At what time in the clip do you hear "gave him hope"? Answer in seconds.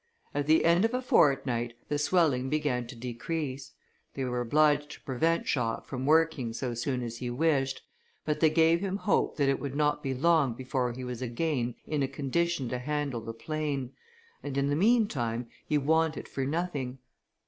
8.49-9.37